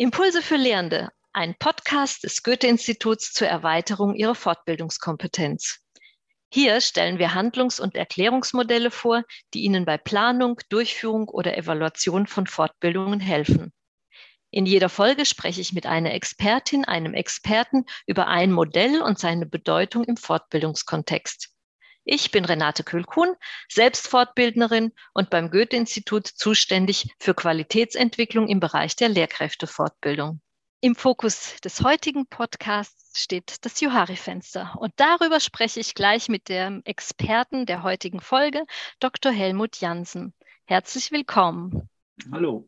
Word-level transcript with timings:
Impulse 0.00 0.42
für 0.42 0.54
Lehrende, 0.54 1.08
ein 1.32 1.56
Podcast 1.58 2.22
des 2.22 2.44
Goethe-Instituts 2.44 3.32
zur 3.32 3.48
Erweiterung 3.48 4.14
ihrer 4.14 4.36
Fortbildungskompetenz. 4.36 5.80
Hier 6.52 6.80
stellen 6.80 7.18
wir 7.18 7.34
Handlungs- 7.34 7.80
und 7.80 7.96
Erklärungsmodelle 7.96 8.92
vor, 8.92 9.24
die 9.54 9.62
Ihnen 9.62 9.84
bei 9.84 9.98
Planung, 9.98 10.60
Durchführung 10.68 11.28
oder 11.28 11.58
Evaluation 11.58 12.28
von 12.28 12.46
Fortbildungen 12.46 13.18
helfen. 13.18 13.72
In 14.52 14.66
jeder 14.66 14.88
Folge 14.88 15.26
spreche 15.26 15.60
ich 15.60 15.72
mit 15.72 15.84
einer 15.84 16.14
Expertin, 16.14 16.84
einem 16.84 17.14
Experten 17.14 17.84
über 18.06 18.28
ein 18.28 18.52
Modell 18.52 19.02
und 19.02 19.18
seine 19.18 19.46
Bedeutung 19.46 20.04
im 20.04 20.16
Fortbildungskontext. 20.16 21.48
Ich 22.10 22.30
bin 22.30 22.46
Renate 22.46 22.84
Kühlkuhn, 22.84 23.36
Selbstfortbildnerin 23.68 24.92
und 25.12 25.28
beim 25.28 25.50
Goethe-Institut 25.50 26.26
zuständig 26.26 27.14
für 27.18 27.34
Qualitätsentwicklung 27.34 28.48
im 28.48 28.60
Bereich 28.60 28.96
der 28.96 29.10
Lehrkräftefortbildung. 29.10 30.40
Im 30.80 30.94
Fokus 30.94 31.56
des 31.62 31.82
heutigen 31.82 32.26
Podcasts 32.26 33.22
steht 33.22 33.62
das 33.66 33.78
Johari-Fenster. 33.78 34.76
Und 34.78 34.94
darüber 34.96 35.38
spreche 35.38 35.80
ich 35.80 35.92
gleich 35.92 36.30
mit 36.30 36.48
dem 36.48 36.80
Experten 36.86 37.66
der 37.66 37.82
heutigen 37.82 38.22
Folge, 38.22 38.64
Dr. 39.00 39.30
Helmut 39.30 39.78
Jansen. 39.78 40.32
Herzlich 40.64 41.12
willkommen. 41.12 41.90
Hallo. 42.32 42.64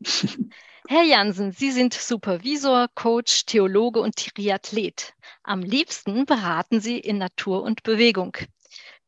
Herr 0.87 1.03
Jansen, 1.03 1.51
Sie 1.51 1.71
sind 1.71 1.95
Supervisor, 1.95 2.89
Coach, 2.93 3.47
Theologe 3.47 4.01
und 4.01 4.17
Triathlet. 4.17 5.15
Am 5.41 5.63
liebsten 5.63 6.27
beraten 6.27 6.79
Sie 6.79 6.99
in 6.99 7.17
Natur 7.17 7.63
und 7.63 7.81
Bewegung 7.81 8.37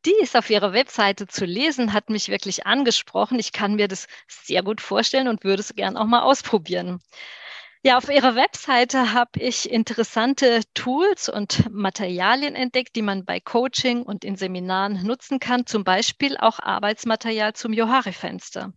die 0.06 0.16
ist 0.22 0.36
auf 0.36 0.50
Ihrer 0.50 0.74
Webseite 0.74 1.28
zu 1.28 1.46
lesen, 1.46 1.94
hat 1.94 2.10
mich 2.10 2.30
wirklich 2.30 2.66
angesprochen. 2.66 3.40
Ich 3.40 3.52
kann 3.52 3.76
mir 3.76 3.88
das 3.88 4.08
sehr 4.28 4.64
gut 4.64 4.82
vorstellen 4.82 5.28
und 5.28 5.44
würde 5.44 5.62
es 5.62 5.76
gern 5.76 5.98
auch 5.98 6.06
mal 6.06 6.22
ausprobieren. 6.22 7.02
Ja, 7.86 7.98
auf 7.98 8.10
Ihrer 8.10 8.36
Webseite 8.36 9.12
habe 9.14 9.40
ich 9.40 9.70
interessante 9.70 10.62
Tools 10.74 11.28
und 11.28 11.70
Materialien 11.70 12.56
entdeckt, 12.56 12.96
die 12.96 13.02
man 13.02 13.26
bei 13.26 13.42
Coaching 13.42 14.04
und 14.04 14.24
in 14.24 14.38
Seminaren 14.38 15.06
nutzen 15.06 15.40
kann, 15.40 15.66
zum 15.66 15.84
Beispiel 15.84 16.38
auch 16.38 16.60
Arbeitsmaterial 16.60 17.54
zum 17.54 17.74
Johari-Fenster. 17.74 18.72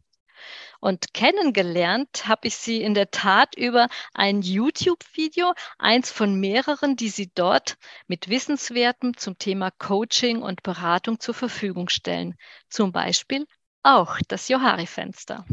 Und 0.81 1.15
kennengelernt 1.15 2.27
habe 2.27 2.49
ich 2.49 2.57
sie 2.57 2.83
in 2.83 2.95
der 2.95 3.11
Tat 3.11 3.57
über 3.57 3.89
ein 4.15 4.43
YouTube-Video, 4.43 5.53
eins 5.79 6.11
von 6.11 6.39
mehreren, 6.39 6.97
die 6.97 7.09
sie 7.09 7.31
dort 7.35 7.77
mit 8.07 8.29
Wissenswerten 8.29 9.17
zum 9.17 9.39
Thema 9.39 9.71
Coaching 9.71 10.43
und 10.43 10.63
Beratung 10.63 11.21
zur 11.21 11.35
Verfügung 11.35 11.89
stellen. 11.89 12.35
Zum 12.69 12.93
Beispiel 12.93 13.47
auch 13.83 14.19
das 14.29 14.49
Johari-Fenster. 14.49 15.47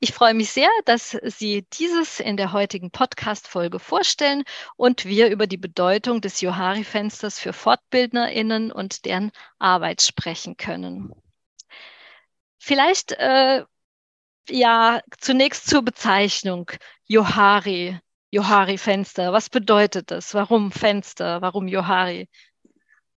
Ich 0.00 0.12
freue 0.12 0.34
mich 0.34 0.50
sehr, 0.50 0.70
dass 0.86 1.10
Sie 1.10 1.66
dieses 1.74 2.20
in 2.20 2.36
der 2.36 2.52
heutigen 2.52 2.90
Podcast-Folge 2.90 3.78
vorstellen 3.78 4.44
und 4.76 5.04
wir 5.04 5.28
über 5.30 5.46
die 5.46 5.56
Bedeutung 5.56 6.20
des 6.20 6.40
Johari-Fensters 6.40 7.38
für 7.38 7.52
FortbildnerInnen 7.52 8.72
und 8.72 9.04
deren 9.04 9.30
Arbeit 9.58 10.02
sprechen 10.02 10.56
können. 10.56 11.12
Vielleicht 12.58 13.12
äh, 13.12 13.64
ja, 14.50 15.00
zunächst 15.18 15.68
zur 15.68 15.82
Bezeichnung 15.82 16.70
Johari, 17.06 17.98
Johari-Fenster. 18.30 19.32
Was 19.32 19.50
bedeutet 19.50 20.10
das? 20.10 20.34
Warum 20.34 20.70
Fenster? 20.72 21.40
Warum 21.42 21.68
Johari? 21.68 22.28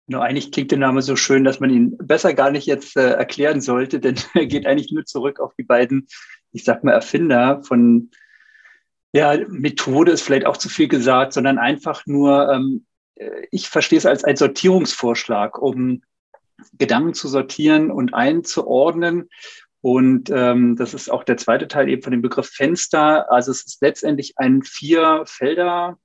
Nur 0.06 0.22
eigentlich 0.24 0.52
klingt 0.52 0.70
der 0.70 0.78
Name 0.78 1.02
so 1.02 1.16
schön, 1.16 1.44
dass 1.44 1.60
man 1.60 1.70
ihn 1.70 1.96
besser 1.98 2.32
gar 2.32 2.50
nicht 2.50 2.66
jetzt 2.66 2.96
äh, 2.96 3.12
erklären 3.12 3.60
sollte, 3.60 4.00
denn 4.00 4.16
er 4.34 4.46
geht 4.46 4.66
eigentlich 4.66 4.90
nur 4.90 5.04
zurück 5.04 5.40
auf 5.40 5.54
die 5.54 5.64
beiden, 5.64 6.08
ich 6.52 6.64
sag 6.64 6.82
mal, 6.82 6.92
Erfinder 6.92 7.62
von, 7.62 8.10
ja, 9.12 9.36
Methode 9.48 10.12
ist 10.12 10.22
vielleicht 10.22 10.46
auch 10.46 10.56
zu 10.56 10.68
viel 10.68 10.88
gesagt, 10.88 11.34
sondern 11.34 11.58
einfach 11.58 12.06
nur, 12.06 12.50
ähm, 12.50 12.86
äh, 13.16 13.46
ich 13.50 13.68
verstehe 13.68 13.98
es 13.98 14.06
als 14.06 14.24
ein 14.24 14.36
Sortierungsvorschlag, 14.36 15.58
um 15.58 16.02
Gedanken 16.72 17.14
zu 17.14 17.28
sortieren 17.28 17.90
und 17.90 18.14
einzuordnen 18.14 19.28
und 19.80 20.30
ähm, 20.30 20.76
das 20.76 20.94
ist 20.94 21.10
auch 21.10 21.24
der 21.24 21.36
zweite 21.36 21.68
Teil 21.68 21.88
eben 21.88 22.02
von 22.02 22.12
dem 22.12 22.22
Begriff 22.22 22.48
Fenster. 22.48 23.30
Also 23.30 23.50
es 23.52 23.64
ist 23.64 23.80
letztendlich 23.80 24.34
ein 24.36 24.62
Vier-Felder- 24.62 25.98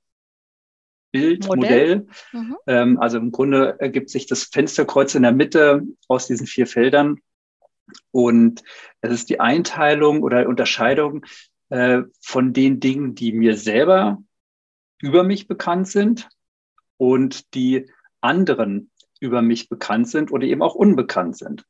Bildmodell. 1.14 2.08
Mhm. 2.34 2.58
Ähm, 2.68 3.00
also 3.00 3.20
im 3.20 3.32
Grunde 3.32 3.80
ergibt 3.80 4.10
sich 4.10 4.26
das 4.26 4.46
Fensterkreuz 4.46 5.16
in 5.16 5.22
der 5.22 5.32
Mitte 5.32 5.84
aus 6.08 6.28
diesen 6.28 6.48
vier 6.48 6.68
Feldern. 6.68 7.20
Und 8.12 8.64
es 9.02 9.12
ist 9.12 9.30
die 9.30 9.40
Einteilung 9.40 10.24
oder 10.24 10.50
Unterscheidung 10.50 11.24
äh, 11.70 12.02
von 12.20 12.52
den 12.52 12.80
Dingen, 12.80 13.14
die 13.14 13.32
mir 13.32 13.56
selber 13.56 14.24
über 15.02 15.24
mich 15.24 15.48
bekannt 15.48 15.88
sind 15.88 16.30
und 16.98 17.54
die 17.54 17.92
anderen 18.20 18.90
über 19.20 19.42
mich 19.42 19.70
bekannt 19.70 20.10
sind 20.10 20.32
oder 20.32 20.48
eben 20.48 20.64
auch 20.64 20.76
unbekannt 20.76 21.38
sind. 21.38 21.64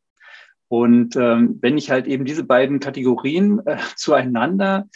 Und 0.73 1.15
ähm, 1.17 1.59
wenn 1.61 1.77
ich 1.77 1.91
halt 1.91 2.07
eben 2.07 2.25
diese 2.25 2.43
beiden 2.43 2.79
Kategorien 2.79 3.61
äh, 3.67 3.77
zueinander 3.95 4.89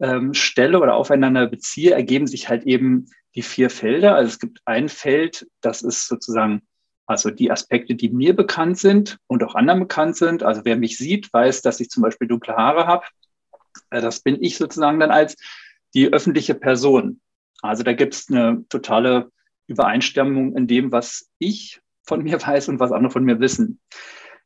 ähm, 0.00 0.32
stelle 0.32 0.80
oder 0.80 0.94
aufeinander 0.94 1.46
beziehe, 1.46 1.90
ergeben 1.90 2.26
sich 2.26 2.48
halt 2.48 2.64
eben 2.64 3.10
die 3.34 3.42
vier 3.42 3.68
Felder. 3.68 4.14
Also 4.14 4.28
es 4.28 4.38
gibt 4.38 4.62
ein 4.64 4.88
Feld, 4.88 5.46
das 5.60 5.82
ist 5.82 6.08
sozusagen 6.08 6.62
also 7.04 7.30
die 7.30 7.50
Aspekte, 7.50 7.94
die 7.94 8.08
mir 8.08 8.34
bekannt 8.34 8.78
sind 8.78 9.18
und 9.26 9.44
auch 9.44 9.54
anderen 9.54 9.80
bekannt 9.80 10.16
sind. 10.16 10.42
Also 10.42 10.62
wer 10.64 10.78
mich 10.78 10.96
sieht, 10.96 11.30
weiß, 11.30 11.60
dass 11.60 11.78
ich 11.80 11.90
zum 11.90 12.02
Beispiel 12.02 12.26
dunkle 12.26 12.56
Haare 12.56 12.86
habe. 12.86 13.04
Äh, 13.90 14.00
das 14.00 14.20
bin 14.20 14.42
ich 14.42 14.56
sozusagen 14.56 14.98
dann 14.98 15.10
als 15.10 15.36
die 15.92 16.10
öffentliche 16.10 16.54
Person. 16.54 17.20
Also 17.60 17.82
da 17.82 17.92
gibt 17.92 18.14
es 18.14 18.30
eine 18.30 18.64
totale 18.70 19.30
Übereinstimmung 19.66 20.56
in 20.56 20.66
dem, 20.66 20.90
was 20.90 21.28
ich 21.38 21.82
von 22.06 22.22
mir 22.24 22.40
weiß 22.40 22.70
und 22.70 22.80
was 22.80 22.92
andere 22.92 23.12
von 23.12 23.24
mir 23.24 23.40
wissen. 23.40 23.78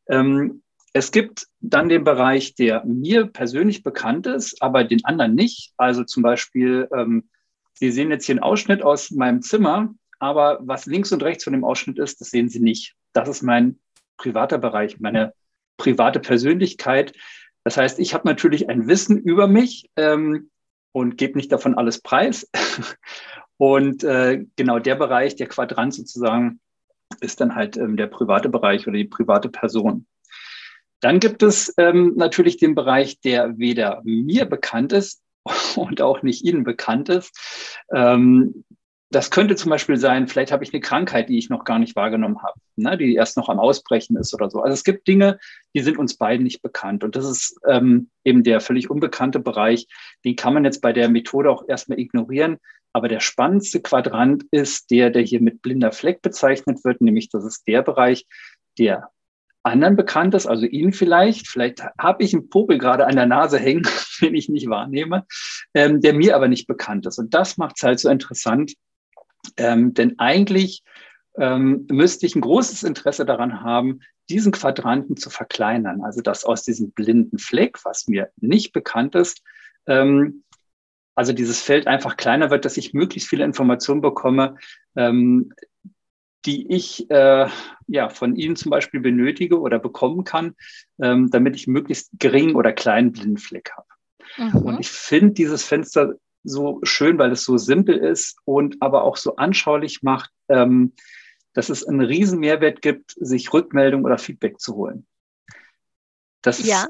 Ähm, 0.08 0.61
es 0.92 1.10
gibt 1.10 1.46
dann 1.60 1.88
den 1.88 2.04
Bereich, 2.04 2.54
der 2.54 2.84
mir 2.84 3.26
persönlich 3.26 3.82
bekannt 3.82 4.26
ist, 4.26 4.60
aber 4.60 4.84
den 4.84 5.04
anderen 5.04 5.34
nicht. 5.34 5.72
Also 5.76 6.04
zum 6.04 6.22
Beispiel, 6.22 6.88
ähm, 6.94 7.28
Sie 7.74 7.90
sehen 7.90 8.10
jetzt 8.10 8.26
hier 8.26 8.34
einen 8.34 8.42
Ausschnitt 8.42 8.82
aus 8.82 9.10
meinem 9.10 9.42
Zimmer, 9.42 9.94
aber 10.18 10.60
was 10.62 10.86
links 10.86 11.10
und 11.10 11.22
rechts 11.22 11.44
von 11.44 11.52
dem 11.52 11.64
Ausschnitt 11.64 11.98
ist, 11.98 12.20
das 12.20 12.30
sehen 12.30 12.48
Sie 12.48 12.60
nicht. 12.60 12.94
Das 13.12 13.28
ist 13.28 13.42
mein 13.42 13.80
privater 14.18 14.58
Bereich, 14.58 15.00
meine 15.00 15.32
private 15.78 16.20
Persönlichkeit. 16.20 17.12
Das 17.64 17.76
heißt, 17.76 17.98
ich 17.98 18.14
habe 18.14 18.28
natürlich 18.28 18.68
ein 18.68 18.86
Wissen 18.86 19.18
über 19.18 19.48
mich 19.48 19.90
ähm, 19.96 20.50
und 20.92 21.16
gebe 21.16 21.38
nicht 21.38 21.50
davon 21.50 21.74
alles 21.74 22.00
preis. 22.02 22.48
und 23.56 24.04
äh, 24.04 24.44
genau 24.56 24.78
der 24.78 24.94
Bereich, 24.96 25.36
der 25.36 25.48
Quadrant 25.48 25.94
sozusagen, 25.94 26.60
ist 27.20 27.40
dann 27.40 27.54
halt 27.54 27.76
ähm, 27.76 27.96
der 27.96 28.06
private 28.06 28.48
Bereich 28.48 28.86
oder 28.86 28.96
die 28.96 29.04
private 29.04 29.48
Person. 29.48 30.06
Dann 31.02 31.18
gibt 31.20 31.42
es 31.42 31.74
ähm, 31.76 32.14
natürlich 32.16 32.56
den 32.56 32.74
Bereich, 32.74 33.20
der 33.20 33.58
weder 33.58 34.00
mir 34.04 34.46
bekannt 34.46 34.92
ist 34.92 35.20
und 35.76 36.00
auch 36.00 36.22
nicht 36.22 36.44
Ihnen 36.44 36.64
bekannt 36.64 37.10
ist. 37.10 37.76
Ähm, 37.92 38.64
das 39.10 39.30
könnte 39.30 39.56
zum 39.56 39.68
Beispiel 39.68 39.98
sein, 39.98 40.26
vielleicht 40.26 40.52
habe 40.52 40.64
ich 40.64 40.72
eine 40.72 40.80
Krankheit, 40.80 41.28
die 41.28 41.36
ich 41.36 41.50
noch 41.50 41.64
gar 41.64 41.78
nicht 41.78 41.96
wahrgenommen 41.96 42.42
habe, 42.42 42.58
ne, 42.76 42.96
die 42.96 43.14
erst 43.14 43.36
noch 43.36 43.50
am 43.50 43.60
Ausbrechen 43.60 44.16
ist 44.16 44.32
oder 44.32 44.48
so. 44.48 44.62
Also 44.62 44.72
es 44.72 44.84
gibt 44.84 45.06
Dinge, 45.06 45.38
die 45.74 45.82
sind 45.82 45.98
uns 45.98 46.16
beiden 46.16 46.44
nicht 46.44 46.62
bekannt. 46.62 47.04
Und 47.04 47.14
das 47.14 47.26
ist 47.26 47.60
ähm, 47.68 48.08
eben 48.24 48.42
der 48.42 48.60
völlig 48.60 48.88
unbekannte 48.88 49.38
Bereich. 49.38 49.86
Den 50.24 50.36
kann 50.36 50.54
man 50.54 50.64
jetzt 50.64 50.80
bei 50.80 50.94
der 50.94 51.10
Methode 51.10 51.50
auch 51.50 51.68
erstmal 51.68 51.98
ignorieren. 51.98 52.56
Aber 52.94 53.08
der 53.08 53.20
spannendste 53.20 53.82
Quadrant 53.82 54.44
ist 54.50 54.90
der, 54.90 55.10
der 55.10 55.22
hier 55.22 55.42
mit 55.42 55.60
blinder 55.62 55.92
Fleck 55.92 56.22
bezeichnet 56.22 56.82
wird, 56.84 57.00
nämlich 57.00 57.28
das 57.28 57.44
ist 57.44 57.66
der 57.66 57.82
Bereich, 57.82 58.26
der 58.78 59.10
anderen 59.62 59.96
bekannt 59.96 60.34
ist, 60.34 60.46
also 60.46 60.66
Ihnen 60.66 60.92
vielleicht. 60.92 61.48
Vielleicht 61.48 61.82
habe 61.98 62.22
ich 62.22 62.34
einen 62.34 62.48
Popel 62.48 62.78
gerade 62.78 63.06
an 63.06 63.16
der 63.16 63.26
Nase 63.26 63.58
hängen, 63.58 63.82
den 64.20 64.34
ich 64.34 64.48
nicht 64.48 64.68
wahrnehme, 64.68 65.26
ähm, 65.74 66.00
der 66.00 66.14
mir 66.14 66.36
aber 66.36 66.48
nicht 66.48 66.66
bekannt 66.66 67.06
ist. 67.06 67.18
Und 67.18 67.34
das 67.34 67.56
macht 67.56 67.76
es 67.76 67.82
halt 67.82 68.00
so 68.00 68.08
interessant, 68.08 68.74
ähm, 69.56 69.94
denn 69.94 70.18
eigentlich 70.18 70.82
ähm, 71.38 71.86
müsste 71.90 72.26
ich 72.26 72.34
ein 72.34 72.42
großes 72.42 72.82
Interesse 72.82 73.24
daran 73.24 73.62
haben, 73.62 74.00
diesen 74.28 74.52
Quadranten 74.52 75.16
zu 75.16 75.30
verkleinern. 75.30 76.02
Also 76.02 76.20
dass 76.20 76.44
aus 76.44 76.62
diesem 76.62 76.92
blinden 76.92 77.38
Fleck, 77.38 77.84
was 77.84 78.06
mir 78.06 78.30
nicht 78.36 78.72
bekannt 78.72 79.14
ist, 79.14 79.42
ähm, 79.86 80.44
also 81.14 81.32
dieses 81.32 81.60
Feld 81.60 81.86
einfach 81.86 82.16
kleiner 82.16 82.50
wird, 82.50 82.64
dass 82.64 82.76
ich 82.76 82.94
möglichst 82.94 83.28
viele 83.28 83.44
Informationen 83.44 84.00
bekomme, 84.00 84.56
ähm, 84.96 85.52
die 86.44 86.70
ich 86.72 87.10
äh, 87.10 87.48
ja 87.86 88.08
von 88.08 88.36
Ihnen 88.36 88.56
zum 88.56 88.70
Beispiel 88.70 89.00
benötige 89.00 89.60
oder 89.60 89.78
bekommen 89.78 90.24
kann, 90.24 90.54
ähm, 91.00 91.30
damit 91.30 91.56
ich 91.56 91.66
möglichst 91.66 92.10
gering 92.18 92.54
oder 92.54 92.72
kleinen 92.72 93.12
Blindfleck 93.12 93.70
habe. 93.76 93.86
Mhm. 94.36 94.62
Und 94.62 94.80
ich 94.80 94.90
finde 94.90 95.34
dieses 95.34 95.64
Fenster 95.64 96.14
so 96.44 96.80
schön, 96.82 97.18
weil 97.18 97.32
es 97.32 97.44
so 97.44 97.56
simpel 97.56 97.96
ist 97.96 98.38
und 98.44 98.76
aber 98.80 99.04
auch 99.04 99.16
so 99.16 99.36
anschaulich 99.36 100.02
macht, 100.02 100.30
ähm, 100.48 100.92
dass 101.52 101.68
es 101.68 101.84
einen 101.84 102.00
riesen 102.00 102.40
Mehrwert 102.40 102.82
gibt, 102.82 103.14
sich 103.20 103.52
Rückmeldung 103.52 104.04
oder 104.04 104.18
Feedback 104.18 104.58
zu 104.58 104.74
holen. 104.74 105.06
Das 106.40 106.64
ja. 106.66 106.86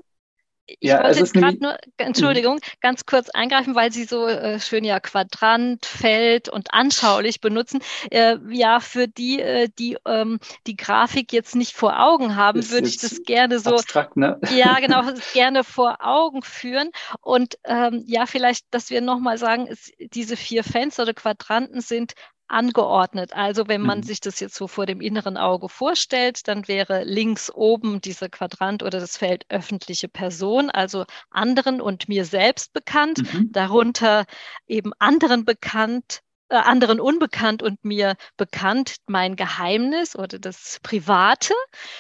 Ich 0.67 0.91
ja, 0.91 1.03
wollte 1.03 1.25
gerade 1.33 1.59
nur, 1.59 1.77
Entschuldigung, 1.97 2.61
ganz 2.81 3.05
kurz 3.05 3.31
eingreifen, 3.31 3.75
weil 3.75 3.93
Sie 3.93 4.05
so 4.05 4.27
äh, 4.27 4.61
schön 4.61 4.85
ja 4.85 5.01
Quadrant, 5.01 5.85
Feld 5.85 6.49
und 6.49 6.73
anschaulich 6.73 7.41
benutzen. 7.41 7.81
Äh, 8.11 8.37
ja, 8.51 8.81
für 8.81 9.09
die, 9.09 9.41
äh, 9.41 9.69
die 9.79 9.99
ähm, 10.07 10.39
die 10.67 10.77
Grafik 10.77 11.33
jetzt 11.33 11.57
nicht 11.57 11.75
vor 11.75 12.01
Augen 12.01 12.37
haben, 12.37 12.71
würde 12.71 12.87
ich 12.87 12.99
das 12.99 13.23
gerne 13.25 13.59
so. 13.59 13.71
Abstrakt, 13.75 14.17
ne? 14.17 14.41
Ja, 14.55 14.79
genau, 14.81 15.03
gerne 15.33 15.65
vor 15.65 15.97
Augen 16.01 16.43
führen. 16.43 16.91
Und 17.21 17.59
ähm, 17.65 18.05
ja, 18.07 18.27
vielleicht, 18.27 18.67
dass 18.71 18.91
wir 18.91 19.01
nochmal 19.01 19.39
sagen, 19.39 19.67
es, 19.69 19.91
diese 19.99 20.37
vier 20.37 20.63
Fenster 20.63 21.03
oder 21.03 21.15
Quadranten 21.15 21.81
sind 21.81 22.15
angeordnet. 22.49 23.33
Also 23.33 23.69
wenn 23.69 23.81
man 23.81 23.99
mhm. 23.99 24.03
sich 24.03 24.21
das 24.21 24.41
jetzt 24.41 24.55
so 24.55 24.69
vor 24.69 24.87
dem 24.87 25.01
inneren 25.01 25.37
Auge 25.37 25.69
vorstellt, 25.69 26.47
dann 26.49 26.69
wäre 26.69 27.05
links 27.05 27.51
oben 27.51 28.01
dieser 28.01 28.29
Quadrant 28.29 28.83
oder 28.83 29.01
das 29.01 29.17
Feld 29.17 29.45
öffentliche 29.49 30.09
Person, 30.09 30.71
also 30.71 31.05
anderen 31.31 31.81
und 31.81 32.09
mir 32.09 32.25
selbst 32.25 32.73
bekannt, 32.73 33.23
mhm. 33.33 33.53
darunter 33.53 34.27
eben 34.67 34.93
anderen 34.99 35.45
bekannt, 35.45 36.21
äh, 36.53 36.57
anderen 36.57 37.01
unbekannt 37.01 37.63
und 37.63 37.83
mir 37.83 38.15
bekannt 38.37 38.97
mein 39.07 39.37
Geheimnis 39.37 40.15
oder 40.15 40.39
das 40.39 40.81
Private. 40.83 41.55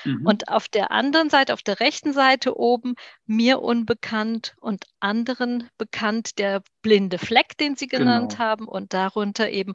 Mhm. 0.05 0.27
Und 0.27 0.49
auf 0.49 0.69
der 0.69 0.91
anderen 0.91 1.31
Seite, 1.31 1.55
auf 1.55 1.63
der 1.63 1.81
rechten 1.81 2.13
Seite 2.13 2.59
oben, 2.59 2.95
mir 3.25 3.63
unbekannt 3.63 4.55
und 4.61 4.85
anderen 5.01 5.71
bekannt 5.79 6.39
der 6.39 6.63
blinde 6.83 7.17
Fleck, 7.17 7.57
den 7.57 7.77
Sie 7.77 7.87
genannt 7.87 8.33
genau. 8.33 8.45
haben. 8.45 8.69
Und 8.69 8.93
darunter 8.93 9.49
eben 9.49 9.75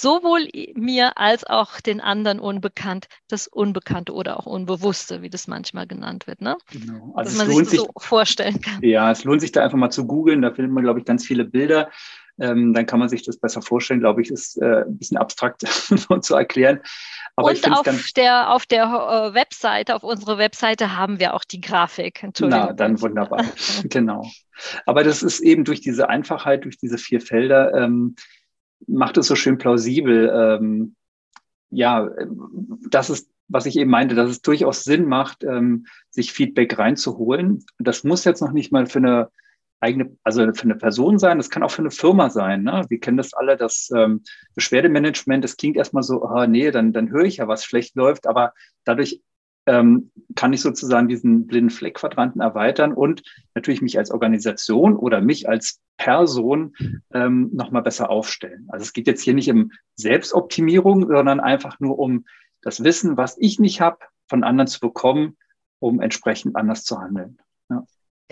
sowohl 0.00 0.48
mir 0.74 1.18
als 1.18 1.44
auch 1.44 1.80
den 1.80 2.00
anderen 2.00 2.40
unbekannt, 2.40 3.08
das 3.28 3.46
Unbekannte 3.46 4.12
oder 4.12 4.38
auch 4.38 4.46
Unbewusste, 4.46 5.22
wie 5.22 5.30
das 5.30 5.48
manchmal 5.48 5.86
genannt 5.86 6.26
wird. 6.26 6.40
Ne? 6.40 6.56
Genau. 6.70 7.12
Also 7.16 7.30
Dass 7.30 7.38
man 7.38 7.48
sich 7.48 7.58
das 7.58 7.70
sich, 7.70 7.80
so 7.80 7.90
vorstellen 7.98 8.60
kann. 8.60 8.82
Ja, 8.82 9.10
es 9.10 9.24
lohnt 9.24 9.40
sich 9.40 9.52
da 9.52 9.62
einfach 9.62 9.78
mal 9.78 9.90
zu 9.90 10.06
googeln. 10.06 10.42
Da 10.42 10.52
findet 10.52 10.72
man, 10.72 10.84
glaube 10.84 11.00
ich, 11.00 11.04
ganz 11.04 11.26
viele 11.26 11.44
Bilder. 11.44 11.90
Ähm, 12.40 12.72
dann 12.72 12.86
kann 12.86 12.98
man 12.98 13.08
sich 13.08 13.22
das 13.22 13.38
besser 13.38 13.60
vorstellen, 13.60 14.00
glaube 14.00 14.22
ich, 14.22 14.30
ist 14.30 14.60
äh, 14.60 14.84
ein 14.84 14.96
bisschen 14.96 15.18
abstrakt 15.18 15.60
zu 16.22 16.34
erklären. 16.34 16.80
Aber 17.36 17.50
Und 17.50 17.70
auf 17.70 18.12
der, 18.16 18.50
auf 18.50 18.66
der 18.66 18.84
äh, 18.84 19.34
Webseite, 19.34 19.94
auf 19.94 20.02
unserer 20.02 20.38
Webseite 20.38 20.96
haben 20.96 21.18
wir 21.20 21.34
auch 21.34 21.44
die 21.44 21.60
Grafik. 21.60 22.22
Entschuldigung. 22.22 22.66
Na, 22.66 22.72
dann 22.72 23.00
wunderbar. 23.00 23.44
genau. 23.84 24.24
Aber 24.86 25.04
das 25.04 25.22
ist 25.22 25.40
eben 25.40 25.64
durch 25.64 25.80
diese 25.80 26.08
Einfachheit, 26.08 26.64
durch 26.64 26.78
diese 26.78 26.98
vier 26.98 27.20
Felder, 27.20 27.74
ähm, 27.74 28.16
macht 28.86 29.16
es 29.16 29.26
so 29.26 29.34
schön 29.34 29.58
plausibel. 29.58 30.30
Ähm, 30.34 30.94
ja, 31.70 32.08
das 32.90 33.10
ist, 33.10 33.30
was 33.48 33.66
ich 33.66 33.76
eben 33.76 33.90
meinte, 33.90 34.14
dass 34.14 34.30
es 34.30 34.42
durchaus 34.42 34.84
Sinn 34.84 35.06
macht, 35.06 35.44
ähm, 35.44 35.86
sich 36.10 36.32
Feedback 36.32 36.78
reinzuholen. 36.78 37.64
Das 37.78 38.04
muss 38.04 38.24
jetzt 38.24 38.40
noch 38.40 38.52
nicht 38.52 38.72
mal 38.72 38.86
für 38.86 38.98
eine 38.98 39.28
eigene, 39.80 40.16
also 40.22 40.40
für 40.52 40.62
eine 40.62 40.76
Person 40.76 41.18
sein, 41.18 41.38
das 41.38 41.50
kann 41.50 41.64
auch 41.64 41.70
für 41.70 41.82
eine 41.82 41.90
Firma 41.90 42.30
sein. 42.30 42.62
Ne? 42.62 42.84
Wir 42.88 43.00
kennen 43.00 43.16
das 43.16 43.34
alle, 43.34 43.56
das 43.56 43.90
ähm, 43.94 44.22
Beschwerdemanagement, 44.54 45.42
das 45.42 45.56
klingt 45.56 45.76
erstmal 45.76 46.04
so, 46.04 46.22
ah, 46.24 46.46
nee, 46.46 46.70
dann, 46.70 46.92
dann 46.92 47.10
höre 47.10 47.24
ich 47.24 47.38
ja, 47.38 47.48
was 47.48 47.64
schlecht 47.64 47.96
läuft, 47.96 48.28
aber 48.28 48.52
dadurch 48.84 49.20
ähm, 49.66 50.10
kann 50.34 50.52
ich 50.52 50.60
sozusagen 50.60 51.08
diesen 51.08 51.46
blinden 51.46 51.70
Fleckquadranten 51.70 52.40
erweitern 52.40 52.92
und 52.92 53.22
natürlich 53.54 53.82
mich 53.82 53.98
als 53.98 54.10
Organisation 54.10 54.96
oder 54.96 55.20
mich 55.20 55.48
als 55.48 55.80
Person 55.96 56.74
ähm, 57.12 57.50
nochmal 57.52 57.82
besser 57.82 58.10
aufstellen. 58.10 58.66
Also 58.68 58.82
es 58.82 58.92
geht 58.92 59.06
jetzt 59.06 59.22
hier 59.22 59.34
nicht 59.34 59.50
um 59.50 59.70
Selbstoptimierung, 59.94 61.06
sondern 61.06 61.40
einfach 61.40 61.78
nur 61.80 61.98
um 61.98 62.24
das 62.62 62.82
Wissen, 62.82 63.16
was 63.16 63.36
ich 63.38 63.58
nicht 63.58 63.80
habe, 63.80 63.98
von 64.28 64.44
anderen 64.44 64.68
zu 64.68 64.80
bekommen, 64.80 65.36
um 65.78 66.00
entsprechend 66.00 66.56
anders 66.56 66.84
zu 66.84 67.00
handeln. 67.00 67.38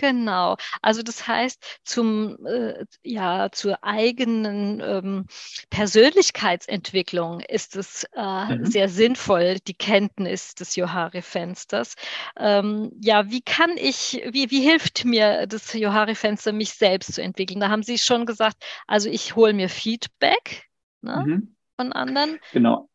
Genau. 0.01 0.57
Also 0.81 1.03
das 1.03 1.27
heißt, 1.27 1.79
zum, 1.83 2.43
äh, 2.47 2.85
ja, 3.03 3.51
zur 3.51 3.83
eigenen 3.83 4.81
ähm, 4.81 5.25
Persönlichkeitsentwicklung 5.69 7.41
ist 7.41 7.75
es 7.75 8.07
äh, 8.15 8.55
mhm. 8.55 8.65
sehr 8.65 8.89
sinnvoll, 8.89 9.59
die 9.67 9.75
Kenntnis 9.75 10.55
des 10.55 10.75
Johari-Fensters. 10.75 11.93
Ähm, 12.35 12.91
ja, 12.99 13.29
wie 13.29 13.41
kann 13.41 13.77
ich, 13.77 14.23
wie, 14.31 14.49
wie 14.49 14.61
hilft 14.61 15.05
mir 15.05 15.45
das 15.45 15.71
Johari-Fenster, 15.71 16.51
mich 16.51 16.73
selbst 16.73 17.13
zu 17.13 17.21
entwickeln? 17.21 17.59
Da 17.59 17.69
haben 17.69 17.83
Sie 17.83 17.99
schon 17.99 18.25
gesagt, 18.25 18.57
also 18.87 19.07
ich 19.07 19.35
hole 19.35 19.53
mir 19.53 19.69
Feedback 19.69 20.67
ne, 21.01 21.23
mhm. 21.23 21.55
von 21.75 21.93
anderen. 21.93 22.39
Genau. 22.53 22.89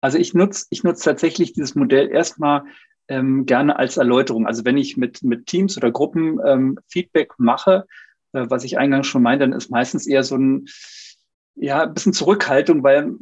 Also 0.00 0.16
ich 0.16 0.32
nutze 0.32 0.66
ich 0.70 0.84
nutz 0.84 1.02
tatsächlich 1.02 1.54
dieses 1.54 1.74
Modell 1.74 2.08
erstmal 2.08 2.62
ähm, 3.08 3.46
gerne 3.46 3.78
als 3.78 3.96
Erläuterung. 3.96 4.46
Also 4.46 4.64
wenn 4.64 4.76
ich 4.76 4.96
mit, 4.96 5.22
mit 5.22 5.46
Teams 5.46 5.76
oder 5.76 5.90
Gruppen 5.90 6.38
ähm, 6.46 6.78
Feedback 6.88 7.32
mache, 7.38 7.86
äh, 8.32 8.46
was 8.48 8.64
ich 8.64 8.78
eingangs 8.78 9.06
schon 9.06 9.22
meinte, 9.22 9.44
dann 9.44 9.56
ist 9.56 9.70
meistens 9.70 10.06
eher 10.06 10.24
so 10.24 10.36
ein, 10.36 10.66
ja, 11.54 11.82
ein 11.82 11.94
bisschen 11.94 12.12
Zurückhaltung, 12.12 12.82
weil 12.82 13.14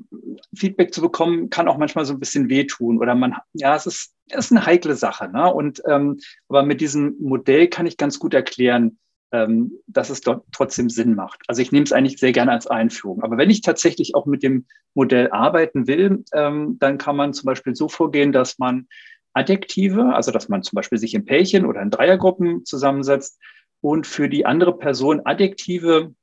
Feedback 0.54 0.94
zu 0.94 1.00
bekommen 1.00 1.50
kann 1.50 1.68
auch 1.68 1.78
manchmal 1.78 2.04
so 2.04 2.14
ein 2.14 2.20
bisschen 2.20 2.48
wehtun 2.48 2.98
oder 2.98 3.14
man, 3.14 3.34
ja, 3.52 3.74
es 3.74 3.86
ist, 3.86 4.12
es 4.28 4.46
ist 4.46 4.52
eine 4.52 4.64
heikle 4.64 4.94
Sache. 4.94 5.28
Ne? 5.28 5.52
Und 5.52 5.82
ähm, 5.86 6.18
aber 6.48 6.62
mit 6.62 6.80
diesem 6.80 7.16
Modell 7.20 7.68
kann 7.68 7.86
ich 7.86 7.96
ganz 7.96 8.18
gut 8.18 8.34
erklären, 8.34 8.98
ähm, 9.32 9.72
dass 9.86 10.10
es 10.10 10.20
dort 10.20 10.44
trotzdem 10.52 10.90
Sinn 10.90 11.14
macht. 11.14 11.40
Also 11.46 11.62
ich 11.62 11.72
nehme 11.72 11.84
es 11.84 11.92
eigentlich 11.92 12.18
sehr 12.18 12.32
gerne 12.32 12.52
als 12.52 12.66
Einführung. 12.66 13.22
Aber 13.22 13.36
wenn 13.36 13.50
ich 13.50 13.62
tatsächlich 13.62 14.14
auch 14.14 14.26
mit 14.26 14.42
dem 14.42 14.66
Modell 14.94 15.30
arbeiten 15.30 15.86
will, 15.86 16.24
ähm, 16.32 16.78
dann 16.78 16.98
kann 16.98 17.16
man 17.16 17.32
zum 17.32 17.46
Beispiel 17.46 17.74
so 17.74 17.88
vorgehen, 17.88 18.32
dass 18.32 18.58
man 18.58 18.88
Adjektive, 19.40 20.14
also 20.14 20.30
dass 20.30 20.48
man 20.48 20.62
zum 20.62 20.76
Beispiel 20.76 20.98
sich 20.98 21.14
in 21.14 21.24
Pärchen 21.24 21.64
oder 21.64 21.80
in 21.80 21.90
Dreiergruppen 21.90 22.66
zusammensetzt 22.66 23.40
und 23.80 24.06
für 24.06 24.28
die 24.28 24.44
andere 24.44 24.76
Person 24.76 25.22
Adjektive 25.24 26.14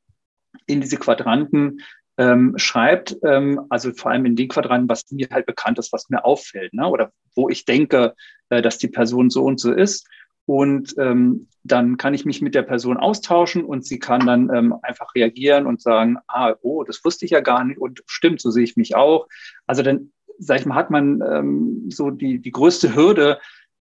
in 0.68 0.82
diese 0.82 0.98
Quadranten 0.98 1.80
ähm, 2.18 2.54
schreibt, 2.58 3.18
ähm, 3.24 3.62
also 3.70 3.92
vor 3.94 4.12
allem 4.12 4.26
in 4.26 4.36
den 4.36 4.48
Quadranten, 4.48 4.90
was 4.90 5.04
mir 5.12 5.28
halt 5.32 5.46
bekannt 5.46 5.80
ist, 5.80 5.94
was 5.94 6.10
mir 6.10 6.26
auffällt, 6.26 6.74
ne? 6.74 6.88
oder 6.88 7.12
wo 7.36 7.50
ich 7.50 7.66
denke, 7.66 8.16
äh, 8.50 8.62
dass 8.62 8.78
die 8.78 8.88
Person 8.88 9.30
so 9.30 9.44
und 9.44 9.60
so 9.60 9.72
ist. 9.72 10.08
Und 10.46 10.96
ähm, 10.98 11.48
dann 11.64 11.98
kann 11.98 12.14
ich 12.14 12.24
mich 12.24 12.42
mit 12.42 12.56
der 12.56 12.62
Person 12.62 12.98
austauschen 12.98 13.66
und 13.66 13.86
sie 13.86 14.00
kann 14.00 14.26
dann 14.26 14.50
ähm, 14.54 14.74
einfach 14.82 15.14
reagieren 15.14 15.66
und 15.66 15.82
sagen, 15.82 16.18
ah, 16.28 16.56
oh, 16.62 16.84
das 16.84 17.04
wusste 17.04 17.26
ich 17.26 17.32
ja 17.32 17.42
gar 17.42 17.66
nicht 17.66 17.80
und 17.80 18.02
stimmt, 18.06 18.40
so 18.40 18.50
sehe 18.50 18.64
ich 18.64 18.78
mich 18.78 18.96
auch. 18.96 19.28
Also 19.66 19.84
dann 19.84 20.14
sag 20.40 20.60
ich 20.60 20.66
mal, 20.66 20.76
hat 20.76 20.90
man 20.90 21.22
ähm, 21.22 21.90
so 21.90 22.10
die, 22.10 22.40
die 22.40 22.52
größte 22.52 22.96
Hürde 22.96 23.40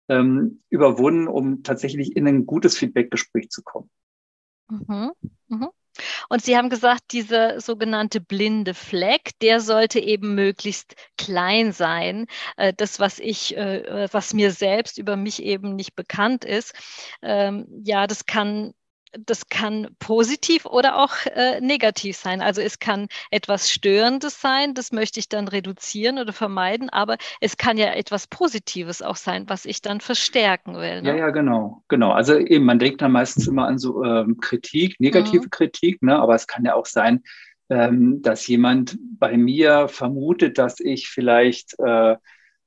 ähm, 0.08 0.62
überwunden, 0.70 1.28
um 1.28 1.62
tatsächlich 1.62 2.16
in 2.16 2.26
ein 2.26 2.46
gutes 2.46 2.76
Feedbackgespräch 2.78 3.50
zu 3.50 3.62
kommen. 3.62 3.90
Mhm. 4.68 5.12
Mhm. 5.48 5.68
Und 6.28 6.42
Sie 6.42 6.56
haben 6.56 6.68
gesagt, 6.68 7.12
dieser 7.12 7.60
sogenannte 7.60 8.20
blinde 8.20 8.74
Fleck, 8.74 9.30
der 9.40 9.60
sollte 9.60 9.98
eben 9.98 10.34
möglichst 10.34 10.94
klein 11.16 11.72
sein. 11.72 12.26
Äh, 12.56 12.72
das, 12.76 13.00
was 13.00 13.18
ich, 13.18 13.56
äh, 13.56 14.08
was 14.12 14.34
mir 14.34 14.50
selbst 14.50 14.98
über 14.98 15.16
mich 15.16 15.42
eben 15.42 15.74
nicht 15.74 15.94
bekannt 15.96 16.44
ist, 16.44 16.74
ähm, 17.22 17.66
ja, 17.82 18.06
das 18.06 18.26
kann 18.26 18.74
das 19.12 19.48
kann 19.48 19.88
positiv 19.98 20.66
oder 20.66 21.02
auch 21.02 21.14
äh, 21.34 21.60
negativ 21.60 22.16
sein. 22.16 22.40
Also 22.40 22.60
es 22.60 22.78
kann 22.78 23.08
etwas 23.30 23.70
Störendes 23.70 24.40
sein, 24.40 24.74
das 24.74 24.92
möchte 24.92 25.20
ich 25.20 25.28
dann 25.28 25.48
reduzieren 25.48 26.18
oder 26.18 26.32
vermeiden, 26.32 26.90
aber 26.90 27.16
es 27.40 27.56
kann 27.56 27.78
ja 27.78 27.92
etwas 27.92 28.26
Positives 28.26 29.02
auch 29.02 29.16
sein, 29.16 29.44
was 29.48 29.64
ich 29.64 29.80
dann 29.80 30.00
verstärken 30.00 30.74
will. 30.74 31.02
Ne? 31.02 31.10
Ja, 31.10 31.16
ja, 31.16 31.30
genau, 31.30 31.82
genau. 31.88 32.12
Also 32.12 32.36
eben, 32.36 32.64
man 32.64 32.78
denkt 32.78 33.02
dann 33.02 33.12
meistens 33.12 33.46
immer 33.46 33.66
an 33.66 33.78
so 33.78 34.04
ähm, 34.04 34.38
Kritik, 34.40 35.00
negative 35.00 35.44
mhm. 35.44 35.50
Kritik, 35.50 36.02
ne? 36.02 36.16
aber 36.16 36.34
es 36.34 36.46
kann 36.46 36.64
ja 36.64 36.74
auch 36.74 36.86
sein, 36.86 37.22
ähm, 37.68 38.22
dass 38.22 38.46
jemand 38.46 38.96
bei 39.18 39.36
mir 39.36 39.88
vermutet, 39.88 40.58
dass 40.58 40.78
ich 40.80 41.08
vielleicht 41.08 41.78
äh, 41.80 42.16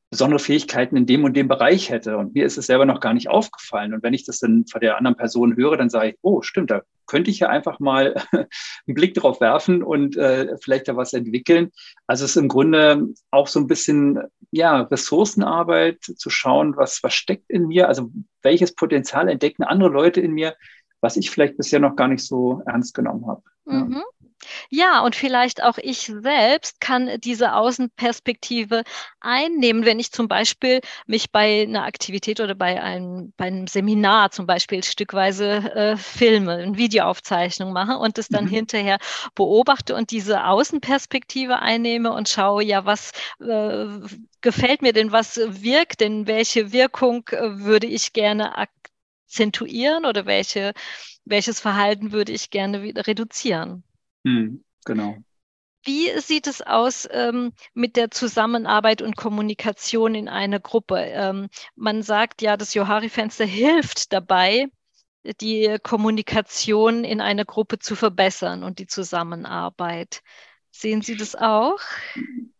besondere 0.09 0.39
Fähigkeiten 0.39 0.97
in 0.97 1.05
dem 1.05 1.23
und 1.23 1.35
dem 1.35 1.47
Bereich 1.47 1.89
hätte. 1.89 2.17
Und 2.17 2.33
mir 2.33 2.45
ist 2.45 2.57
es 2.57 2.65
selber 2.65 2.85
noch 2.85 2.99
gar 2.99 3.13
nicht 3.13 3.29
aufgefallen. 3.29 3.93
Und 3.93 4.01
wenn 4.01 4.13
ich 4.13 4.25
das 4.25 4.39
dann 4.39 4.65
von 4.65 4.81
der 4.81 4.97
anderen 4.97 5.15
Person 5.15 5.55
höre, 5.55 5.77
dann 5.77 5.89
sage 5.89 6.09
ich, 6.09 6.15
oh, 6.21 6.41
stimmt, 6.41 6.71
da 6.71 6.81
könnte 7.05 7.29
ich 7.29 7.39
ja 7.39 7.49
einfach 7.49 7.79
mal 7.79 8.15
einen 8.31 8.47
Blick 8.87 9.13
drauf 9.13 9.39
werfen 9.39 9.83
und 9.83 10.17
äh, 10.17 10.57
vielleicht 10.61 10.87
da 10.87 10.95
was 10.95 11.13
entwickeln. 11.13 11.71
Also 12.07 12.25
es 12.25 12.31
ist 12.31 12.37
im 12.37 12.47
Grunde 12.47 13.09
auch 13.29 13.47
so 13.47 13.59
ein 13.59 13.67
bisschen, 13.67 14.19
ja, 14.51 14.81
Ressourcenarbeit 14.81 16.01
zu 16.01 16.29
schauen, 16.29 16.75
was, 16.75 17.03
was 17.03 17.13
steckt 17.13 17.49
in 17.49 17.67
mir, 17.67 17.87
also 17.87 18.11
welches 18.41 18.73
Potenzial 18.73 19.29
entdecken 19.29 19.63
andere 19.63 19.89
Leute 19.89 20.21
in 20.21 20.31
mir, 20.31 20.55
was 21.01 21.17
ich 21.17 21.29
vielleicht 21.29 21.57
bisher 21.57 21.79
noch 21.79 21.95
gar 21.95 22.07
nicht 22.07 22.25
so 22.25 22.61
ernst 22.65 22.93
genommen 22.93 23.27
habe. 23.27 23.43
Mhm. 23.65 23.93
Ja. 23.93 24.03
Ja, 24.69 25.01
und 25.01 25.15
vielleicht 25.15 25.63
auch 25.63 25.77
ich 25.77 26.11
selbst 26.21 26.81
kann 26.81 27.19
diese 27.21 27.53
Außenperspektive 27.55 28.83
einnehmen, 29.19 29.85
wenn 29.85 29.99
ich 29.99 30.11
zum 30.11 30.27
Beispiel 30.27 30.81
mich 31.07 31.31
bei 31.31 31.63
einer 31.63 31.83
Aktivität 31.85 32.39
oder 32.39 32.55
bei 32.55 32.81
einem, 32.81 33.33
bei 33.37 33.45
einem 33.45 33.67
Seminar 33.67 34.31
zum 34.31 34.45
Beispiel 34.47 34.83
stückweise 34.83 35.73
äh, 35.73 35.97
filme, 35.97 36.53
eine 36.53 36.77
Videoaufzeichnung 36.77 37.73
mache 37.73 37.97
und 37.97 38.17
es 38.17 38.27
dann 38.27 38.45
mhm. 38.45 38.49
hinterher 38.49 38.97
beobachte 39.35 39.95
und 39.95 40.11
diese 40.11 40.45
Außenperspektive 40.45 41.59
einnehme 41.59 42.11
und 42.13 42.29
schaue, 42.29 42.63
ja, 42.63 42.85
was 42.85 43.11
äh, 43.39 43.85
gefällt 44.41 44.81
mir 44.81 44.93
denn, 44.93 45.11
was 45.11 45.37
wirkt 45.37 46.01
denn, 46.01 46.27
welche 46.27 46.71
Wirkung 46.71 47.27
äh, 47.31 47.59
würde 47.59 47.87
ich 47.87 48.13
gerne 48.13 48.57
akzentuieren 48.57 50.05
oder 50.05 50.25
welche, 50.25 50.73
welches 51.25 51.59
Verhalten 51.59 52.11
würde 52.11 52.31
ich 52.31 52.49
gerne 52.49 52.81
wieder 52.81 53.07
reduzieren? 53.07 53.83
Hm, 54.25 54.63
genau. 54.85 55.17
Wie 55.83 56.19
sieht 56.19 56.47
es 56.47 56.61
aus 56.61 57.07
ähm, 57.11 57.53
mit 57.73 57.95
der 57.95 58.11
Zusammenarbeit 58.11 59.01
und 59.01 59.15
Kommunikation 59.15 60.13
in 60.13 60.27
einer 60.27 60.59
Gruppe? 60.59 60.97
Ähm, 60.97 61.47
man 61.75 62.03
sagt 62.03 62.41
ja, 62.41 62.57
das 62.57 62.73
Johari-Fenster 62.73 63.45
hilft 63.45 64.11
dabei, 64.11 64.67
die 65.41 65.77
Kommunikation 65.81 67.03
in 67.03 67.21
einer 67.21 67.45
Gruppe 67.45 67.79
zu 67.79 67.95
verbessern 67.95 68.63
und 68.63 68.79
die 68.79 68.87
Zusammenarbeit. 68.87 70.21
Sehen 70.71 71.01
Sie 71.01 71.15
das 71.15 71.35
auch? 71.35 71.79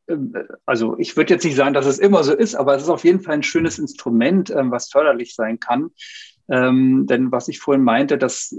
Ähm, 0.08 0.34
also 0.66 0.98
ich 0.98 1.16
würde 1.16 1.34
jetzt 1.34 1.44
nicht 1.44 1.56
sagen, 1.56 1.74
dass 1.74 1.86
es 1.86 2.00
immer 2.00 2.24
so 2.24 2.34
ist, 2.34 2.56
aber 2.56 2.76
es 2.76 2.84
ist 2.84 2.90
auf 2.90 3.04
jeden 3.04 3.22
Fall 3.22 3.36
ein 3.36 3.44
schönes 3.44 3.80
Instrument, 3.80 4.50
ähm, 4.50 4.72
was 4.72 4.90
förderlich 4.90 5.36
sein 5.36 5.60
kann. 5.60 5.92
Ähm, 6.50 7.06
denn 7.08 7.32
was 7.32 7.48
ich 7.48 7.60
vorhin 7.60 7.84
meinte, 7.84 8.18
dass 8.18 8.56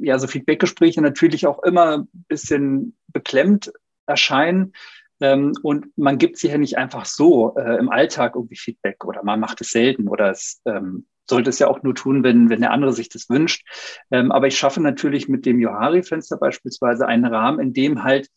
ja 0.00 0.18
so 0.18 0.26
Feedbackgespräche 0.26 1.00
natürlich 1.00 1.46
auch 1.46 1.62
immer 1.62 1.98
ein 1.98 2.08
bisschen 2.28 2.96
beklemmt 3.08 3.72
erscheinen. 4.06 4.72
Ähm, 5.20 5.52
und 5.62 5.86
man 5.96 6.18
gibt 6.18 6.38
sich 6.38 6.50
ja 6.50 6.58
nicht 6.58 6.78
einfach 6.78 7.04
so 7.04 7.54
äh, 7.56 7.78
im 7.78 7.90
Alltag 7.90 8.34
irgendwie 8.34 8.56
Feedback 8.56 9.04
oder 9.04 9.22
man 9.22 9.40
macht 9.40 9.60
es 9.60 9.70
selten 9.70 10.08
oder 10.08 10.30
es 10.30 10.60
ähm, 10.64 11.06
sollte 11.28 11.50
es 11.50 11.58
ja 11.58 11.68
auch 11.68 11.82
nur 11.82 11.94
tun, 11.94 12.24
wenn, 12.24 12.50
wenn 12.50 12.60
der 12.60 12.72
andere 12.72 12.92
sich 12.92 13.08
das 13.08 13.30
wünscht. 13.30 13.64
Ähm, 14.10 14.32
aber 14.32 14.48
ich 14.48 14.58
schaffe 14.58 14.80
natürlich 14.80 15.28
mit 15.28 15.46
dem 15.46 15.60
Johari-Fenster 15.60 16.36
beispielsweise 16.36 17.06
einen 17.06 17.24
Rahmen, 17.24 17.60
in 17.60 17.72
dem 17.72 18.02
halt 18.02 18.28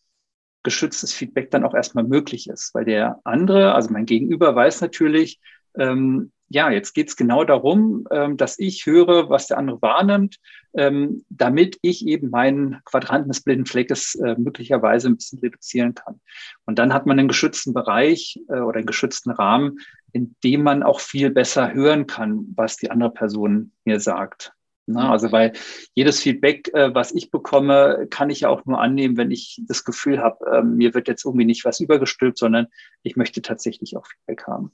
geschütztes 0.63 1.13
Feedback 1.13 1.51
dann 1.51 1.65
auch 1.65 1.74
erstmal 1.74 2.05
möglich 2.05 2.48
ist, 2.48 2.74
weil 2.74 2.86
der 2.86 3.19
andere, 3.25 3.75
also 3.75 3.91
mein 3.91 4.05
Gegenüber, 4.05 4.55
weiß 4.55 4.79
natürlich, 4.79 5.39
ähm, 5.77 6.31
ja, 6.53 6.69
jetzt 6.69 6.93
geht 6.93 7.10
es 7.10 7.15
genau 7.15 7.43
darum, 7.43 8.07
ähm, 8.12 8.38
dass 8.38 8.60
ich 8.60 8.86
höre, 8.86 9.27
was 9.27 9.48
der 9.48 9.57
andere 9.57 9.81
wahrnimmt, 9.81 10.38
ähm, 10.75 11.25
damit 11.29 11.79
ich 11.81 12.05
eben 12.05 12.29
meinen 12.29 12.79
Quadranten 12.86 13.29
des 13.29 13.41
blinden 13.41 13.65
Fleckes 13.65 14.13
äh, 14.15 14.36
möglicherweise 14.38 15.07
ein 15.07 15.15
bisschen 15.15 15.39
reduzieren 15.39 15.95
kann. 15.95 16.22
Und 16.65 16.77
dann 16.77 16.93
hat 16.93 17.07
man 17.07 17.17
einen 17.17 17.27
geschützten 17.27 17.74
Bereich 17.74 18.39
äh, 18.50 18.60
oder 18.60 18.77
einen 18.77 18.86
geschützten 18.86 19.31
Rahmen, 19.31 19.79
in 20.12 20.36
dem 20.43 20.62
man 20.62 20.83
auch 20.83 21.00
viel 21.00 21.31
besser 21.31 21.74
hören 21.74 22.05
kann, 22.05 22.45
was 22.55 22.77
die 22.77 22.91
andere 22.91 23.10
Person 23.10 23.72
mir 23.83 24.00
sagt. 24.00 24.53
Na, 24.86 25.12
also 25.12 25.31
weil 25.31 25.53
jedes 25.95 26.19
Feedback, 26.19 26.72
äh, 26.75 26.93
was 26.93 27.15
ich 27.15 27.31
bekomme, 27.31 28.05
kann 28.12 28.29
ich 28.29 28.41
ja 28.41 28.50
auch 28.50 28.63
nur 28.65 28.79
annehmen, 28.79 29.17
wenn 29.17 29.31
ich 29.31 29.60
das 29.67 29.86
Gefühl 29.86 30.19
habe, 30.19 30.45
äh, 30.51 30.62
mir 30.62 30.93
wird 30.93 31.07
jetzt 31.07 31.25
irgendwie 31.25 31.45
nicht 31.45 31.65
was 31.65 31.79
übergestülpt, 31.79 32.38
sondern 32.38 32.67
ich 33.01 33.15
möchte 33.15 33.41
tatsächlich 33.41 33.98
auch 33.98 34.05
Feedback 34.05 34.45
haben. 34.45 34.72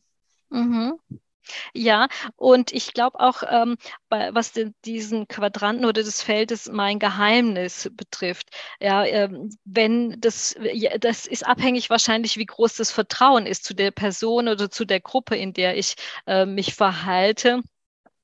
Mhm. 0.50 1.00
Ja, 1.74 2.08
und 2.36 2.72
ich 2.72 2.94
glaube 2.94 3.20
auch, 3.20 3.44
ähm, 3.50 3.78
bei, 4.10 4.34
was 4.34 4.52
den, 4.52 4.76
diesen 4.86 5.28
Quadranten 5.28 5.86
oder 5.86 6.04
des 6.04 6.22
Feldes 6.22 6.70
mein 6.72 7.00
Geheimnis 7.00 7.90
betrifft, 7.94 8.50
ja, 8.80 9.04
ähm, 9.06 9.50
wenn 9.66 10.20
das, 10.20 10.56
ja, 10.74 10.98
das 10.98 11.26
ist 11.26 11.46
abhängig 11.46 11.90
wahrscheinlich, 11.90 12.38
wie 12.38 12.46
groß 12.46 12.76
das 12.76 12.92
Vertrauen 12.92 13.46
ist 13.46 13.64
zu 13.66 13.74
der 13.74 13.92
Person 13.92 14.48
oder 14.48 14.70
zu 14.70 14.86
der 14.86 15.00
Gruppe, 15.00 15.36
in 15.36 15.54
der 15.54 15.78
ich 15.78 15.96
äh, 16.28 16.46
mich 16.46 16.76
verhalte 16.76 17.62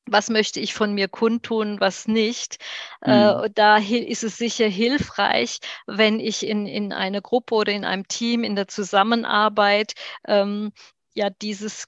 was 0.07 0.29
möchte 0.29 0.60
ich 0.60 0.74
von 0.74 0.93
mir 0.93 1.07
kundtun, 1.07 1.79
was 1.79 2.07
nicht. 2.07 2.57
Mhm. 3.05 3.12
Äh, 3.12 3.50
da 3.53 3.77
ist 3.77 4.24
es 4.24 4.38
sicher 4.38 4.67
hilfreich, 4.67 5.60
wenn 5.88 6.19
ich 6.19 6.45
in, 6.45 6.67
in 6.67 6.93
einer 6.93 7.22
Gruppe 7.22 7.55
oder 7.55 7.72
in 7.72 7.86
einem 7.86 8.07
Team 8.07 8.43
in 8.43 8.55
der 8.55 8.67
Zusammenarbeit 8.67 9.93
ähm, 10.27 10.72
ja 11.15 11.29
dieses, 11.29 11.88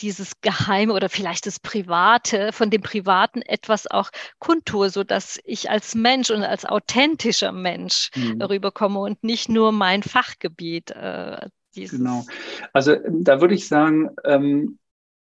dieses 0.00 0.40
Geheime 0.40 0.92
oder 0.92 1.08
vielleicht 1.08 1.46
das 1.46 1.60
Private, 1.60 2.52
von 2.52 2.68
dem 2.68 2.82
Privaten 2.82 3.40
etwas 3.42 3.86
auch 3.86 4.10
kundtue, 4.38 4.90
so 4.90 5.04
dass 5.04 5.40
ich 5.44 5.70
als 5.70 5.94
Mensch 5.94 6.30
und 6.30 6.42
als 6.42 6.64
authentischer 6.64 7.52
Mensch 7.52 8.10
mhm. 8.14 8.42
rüberkomme 8.42 8.98
und 8.98 9.22
nicht 9.22 9.48
nur 9.48 9.72
mein 9.72 10.02
Fachgebiet. 10.02 10.90
Äh, 10.90 11.48
genau. 11.74 12.26
Also 12.72 12.92
ähm, 12.92 13.22
da 13.22 13.40
würde 13.40 13.54
ich 13.54 13.68
sagen, 13.68 14.10
ähm, 14.24 14.78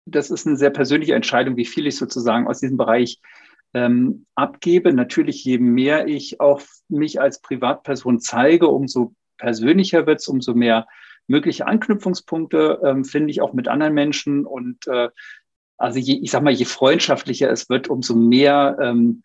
das 0.06 0.32
ist 0.32 0.46
eine 0.46 0.58
sehr 0.58 0.72
persönliche 0.72 1.16
Entscheidung, 1.16 1.56
wie 1.56 1.66
viel 1.66 1.88
ich 1.88 1.98
sozusagen 1.98 2.48
aus 2.48 2.60
diesem 2.60 2.78
Bereich 2.78 3.22
ähm, 3.74 4.26
abgebe. 4.36 4.92
Natürlich, 4.92 5.44
je 5.46 5.60
mehr 5.60 6.08
ich 6.08 6.42
auch 6.42 6.62
mich 6.90 7.22
als 7.22 7.42
Privatperson 7.42 8.20
zeige, 8.20 8.68
umso 8.68 9.14
persönlicher 9.38 10.06
wird 10.08 10.20
es, 10.20 10.28
umso 10.28 10.54
mehr 10.54 10.88
mögliche 11.30 11.68
Anknüpfungspunkte 11.68 12.80
ähm, 12.84 13.06
finde 13.06 13.32
ich 13.32 13.42
auch 13.42 13.54
mit 13.54 13.68
anderen 13.68 13.94
Menschen. 13.94 14.46
Und 14.46 14.88
äh, 14.88 15.10
also 15.78 16.00
je, 16.00 16.16
ich 16.16 16.32
sag 16.32 16.44
mal, 16.44 16.54
je 16.54 16.66
freundschaftlicher 16.66 17.50
es 17.50 17.70
wird, 17.70 17.88
umso 17.88 18.16
mehr 18.16 18.78
ähm, 18.82 19.24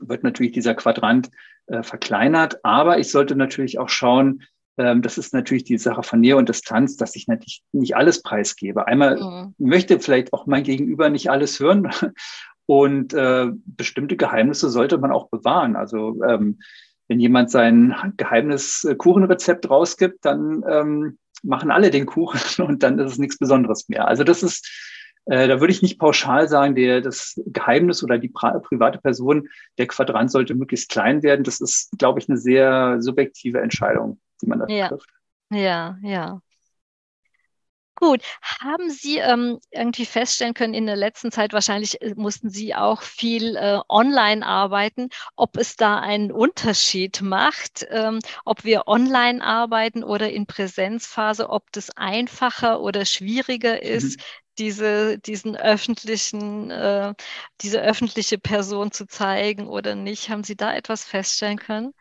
wird 0.00 0.24
natürlich 0.24 0.52
dieser 0.52 0.74
Quadrant 0.74 1.30
äh, 1.66 1.82
verkleinert. 1.82 2.64
Aber 2.64 2.98
ich 2.98 3.10
sollte 3.10 3.36
natürlich 3.36 3.78
auch 3.78 3.88
schauen, 3.88 4.42
ähm, 4.78 5.02
das 5.02 5.18
ist 5.18 5.34
natürlich 5.34 5.64
die 5.64 5.78
Sache 5.78 6.02
von 6.02 6.20
Nähe 6.20 6.36
und 6.36 6.48
Distanz, 6.48 6.96
dass 6.96 7.16
ich 7.16 7.26
natürlich 7.26 7.62
nicht 7.72 7.96
alles 7.96 8.22
preisgebe. 8.22 8.86
Einmal 8.86 9.16
mhm. 9.16 9.54
möchte 9.58 9.98
vielleicht 10.00 10.32
auch 10.32 10.46
mein 10.46 10.62
Gegenüber 10.62 11.10
nicht 11.10 11.30
alles 11.30 11.60
hören 11.60 11.90
und 12.66 13.12
äh, 13.12 13.48
bestimmte 13.64 14.16
Geheimnisse 14.16 14.70
sollte 14.70 14.98
man 14.98 15.10
auch 15.12 15.28
bewahren. 15.28 15.76
Also 15.76 16.22
ähm, 16.24 16.58
wenn 17.08 17.20
jemand 17.20 17.50
sein 17.50 17.94
Geheimnis 18.16 18.84
äh, 18.84 18.94
Kuchenrezept 18.94 19.68
rausgibt, 19.68 20.24
dann 20.24 20.62
ähm, 20.68 21.18
machen 21.42 21.70
alle 21.70 21.90
den 21.90 22.06
Kuchen 22.06 22.64
und 22.66 22.82
dann 22.82 22.98
ist 22.98 23.12
es 23.12 23.18
nichts 23.18 23.38
Besonderes 23.38 23.88
mehr. 23.88 24.08
Also 24.08 24.24
das 24.24 24.42
ist, 24.42 24.68
äh, 25.26 25.48
da 25.48 25.60
würde 25.60 25.72
ich 25.72 25.82
nicht 25.82 25.98
pauschal 25.98 26.48
sagen, 26.48 26.74
der, 26.74 27.00
das 27.00 27.40
Geheimnis 27.46 28.02
oder 28.02 28.18
die 28.18 28.28
private 28.28 28.98
Person, 28.98 29.48
der 29.78 29.86
Quadrant 29.86 30.30
sollte 30.30 30.54
möglichst 30.54 30.90
klein 30.90 31.22
werden. 31.22 31.44
Das 31.44 31.60
ist, 31.60 31.90
glaube 31.98 32.20
ich, 32.20 32.28
eine 32.28 32.38
sehr 32.38 33.00
subjektive 33.00 33.60
Entscheidung, 33.60 34.20
die 34.42 34.46
man 34.46 34.60
da 34.60 34.66
ja. 34.68 34.88
trifft. 34.88 35.08
Ja, 35.50 35.98
ja. 36.02 36.40
Gut, 38.00 38.22
haben 38.60 38.90
Sie 38.90 39.18
ähm, 39.18 39.58
irgendwie 39.72 40.06
feststellen 40.06 40.54
können, 40.54 40.72
in 40.72 40.86
der 40.86 40.94
letzten 40.94 41.32
Zeit 41.32 41.52
wahrscheinlich 41.52 42.00
äh, 42.00 42.14
mussten 42.14 42.48
Sie 42.48 42.72
auch 42.76 43.02
viel 43.02 43.56
äh, 43.56 43.80
online 43.88 44.46
arbeiten, 44.46 45.08
ob 45.34 45.56
es 45.56 45.74
da 45.74 45.98
einen 45.98 46.30
Unterschied 46.30 47.22
macht, 47.22 47.84
ähm, 47.90 48.20
ob 48.44 48.62
wir 48.62 48.86
online 48.86 49.42
arbeiten 49.42 50.04
oder 50.04 50.30
in 50.30 50.46
Präsenzphase, 50.46 51.50
ob 51.50 51.72
das 51.72 51.90
einfacher 51.90 52.80
oder 52.82 53.04
schwieriger 53.04 53.82
ist, 53.82 54.16
mhm. 54.16 54.22
diese, 54.58 55.18
diesen 55.18 55.56
öffentlichen, 55.56 56.70
äh, 56.70 57.14
diese 57.62 57.82
öffentliche 57.82 58.38
Person 58.38 58.92
zu 58.92 59.08
zeigen 59.08 59.66
oder 59.66 59.96
nicht. 59.96 60.30
Haben 60.30 60.44
Sie 60.44 60.56
da 60.56 60.72
etwas 60.72 61.02
feststellen 61.02 61.58
können? 61.58 61.92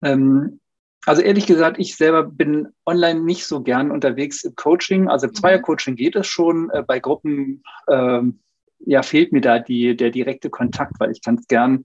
Ähm, 0.00 0.60
also 1.06 1.22
ehrlich 1.22 1.46
gesagt, 1.46 1.78
ich 1.78 1.96
selber 1.96 2.24
bin 2.24 2.68
online 2.84 3.20
nicht 3.20 3.46
so 3.46 3.62
gern 3.62 3.90
unterwegs 3.90 4.44
im 4.44 4.54
Coaching. 4.56 5.08
Also 5.08 5.26
im 5.26 5.30
mhm. 5.30 5.36
Zweiercoaching 5.36 5.96
geht 5.96 6.16
es 6.16 6.26
schon. 6.26 6.70
Äh, 6.70 6.82
bei 6.82 6.98
Gruppen 6.98 7.62
ähm, 7.88 8.40
ja, 8.80 9.02
fehlt 9.02 9.32
mir 9.32 9.40
da 9.40 9.58
die, 9.58 9.96
der 9.96 10.10
direkte 10.10 10.50
Kontakt, 10.50 10.94
weil 10.98 11.10
ich 11.10 11.22
kann 11.22 11.36
es 11.36 11.46
gern, 11.48 11.84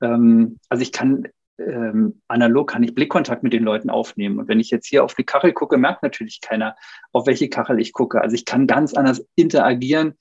ähm, 0.00 0.58
also 0.68 0.82
ich 0.82 0.92
kann 0.92 1.28
ähm, 1.58 2.20
analog 2.28 2.70
kann 2.70 2.82
ich 2.82 2.94
Blickkontakt 2.94 3.42
mit 3.42 3.52
den 3.52 3.62
Leuten 3.62 3.90
aufnehmen. 3.90 4.38
Und 4.38 4.48
wenn 4.48 4.60
ich 4.60 4.70
jetzt 4.70 4.86
hier 4.86 5.04
auf 5.04 5.14
die 5.14 5.24
Kachel 5.24 5.52
gucke, 5.52 5.76
merkt 5.76 6.02
natürlich 6.02 6.40
keiner, 6.40 6.74
auf 7.12 7.26
welche 7.26 7.48
Kachel 7.48 7.80
ich 7.80 7.92
gucke. 7.92 8.20
Also 8.20 8.34
ich 8.34 8.44
kann 8.44 8.66
ganz 8.66 8.94
anders 8.94 9.24
interagieren 9.36 10.14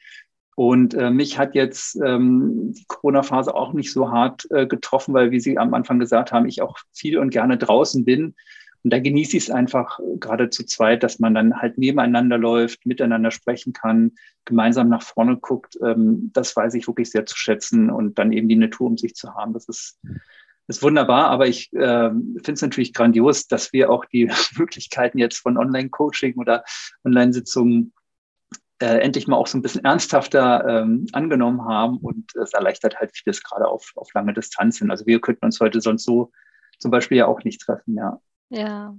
und 0.56 0.94
äh, 0.94 1.10
mich 1.10 1.38
hat 1.38 1.56
jetzt 1.56 1.98
ähm, 2.04 2.74
die 2.74 2.86
Corona-Phase 2.88 3.56
auch 3.56 3.74
nicht 3.74 3.92
so 3.92 4.12
hart 4.12 4.46
äh, 4.52 4.68
getroffen, 4.68 5.14
weil, 5.14 5.32
wie 5.32 5.40
Sie 5.40 5.58
am 5.58 5.74
Anfang 5.74 6.00
gesagt 6.00 6.32
haben, 6.32 6.48
ich 6.48 6.62
auch 6.62 6.78
viel 6.92 7.18
und 7.18 7.30
gerne 7.30 7.58
draußen 7.58 8.04
bin. 8.04 8.36
Und 8.84 8.92
da 8.92 9.00
genieße 9.00 9.38
ich 9.38 9.44
es 9.44 9.50
einfach 9.50 10.00
äh, 10.00 10.18
gerade 10.20 10.50
zu 10.50 10.66
zweit, 10.66 11.04
dass 11.04 11.20
man 11.20 11.34
dann 11.34 11.62
halt 11.62 11.78
nebeneinander 11.78 12.38
läuft, 12.38 12.86
miteinander 12.86 13.32
sprechen 13.32 13.74
kann, 13.74 14.12
gemeinsam 14.46 14.90
nach 14.90 15.04
vorne 15.04 15.38
guckt. 15.38 15.78
Ähm, 15.84 16.32
das 16.34 16.56
weiß 16.56 16.74
ich 16.74 16.88
wirklich 16.88 17.12
sehr 17.12 17.26
zu 17.26 17.38
schätzen 17.38 17.90
und 17.90 18.20
dann 18.20 18.34
eben 18.34 18.50
die 18.50 18.56
Natur 18.56 18.88
um 18.88 18.98
sich 18.98 19.16
zu 19.16 19.34
haben. 19.34 19.54
Das 19.54 19.70
ist, 19.70 20.00
ist 20.68 20.84
wunderbar, 20.84 21.30
aber 21.30 21.48
ich 21.48 21.72
äh, 21.74 22.10
finde 22.10 22.54
es 22.54 22.62
natürlich 22.62 22.94
grandios, 22.94 23.48
dass 23.48 23.72
wir 23.72 23.90
auch 23.90 24.04
die 24.06 24.30
Möglichkeiten 24.58 25.18
jetzt 25.18 25.38
von 25.38 25.58
Online-Coaching 25.58 26.36
oder 26.36 26.66
Online-Sitzungen 27.06 27.94
äh, 28.82 29.00
endlich 29.00 29.28
mal 29.28 29.38
auch 29.38 29.48
so 29.48 29.58
ein 29.58 29.62
bisschen 29.62 29.86
ernsthafter 29.86 30.66
ähm, 30.68 31.08
angenommen 31.14 31.66
haben 31.66 31.98
und 31.98 32.36
es 32.36 32.54
erleichtert 32.54 33.00
halt 33.00 33.12
vieles 33.16 33.44
gerade 33.44 33.68
auf, 33.68 33.92
auf 33.96 34.14
lange 34.14 34.34
Distanzen. 34.34 34.92
Also 34.92 35.06
wir 35.06 35.20
könnten 35.22 35.46
uns 35.46 35.60
heute 35.60 35.82
sonst 35.82 36.04
so 36.04 36.32
zum 36.80 36.92
Beispiel 36.92 37.18
ja 37.18 37.28
auch 37.28 37.44
nicht 37.44 37.62
treffen, 37.62 37.96
ja. 37.96 38.20
Ja. 38.50 38.96